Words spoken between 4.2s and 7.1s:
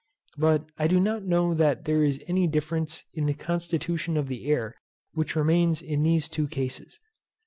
the air which remains in these two cases.